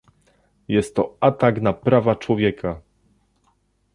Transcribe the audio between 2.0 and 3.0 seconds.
człowieka